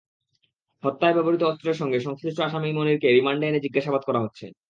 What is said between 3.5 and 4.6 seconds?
জিজ্ঞাসাবাদ করা হচ্ছে।